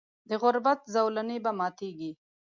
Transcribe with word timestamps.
د 0.29 0.31
غربت 0.41 0.79
زولنې 0.95 1.37
به 1.43 1.51
ماتیږي. 1.59 2.11